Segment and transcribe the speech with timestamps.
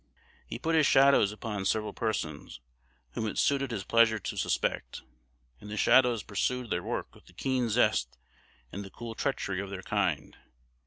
[0.47, 2.59] He put his "shadows" upon several persons,
[3.11, 5.03] whom it suited his pleasure to suspect;
[5.59, 8.17] and the "shadows" pursued their work with the keen zest
[8.71, 10.37] and the cool treachery of their kind.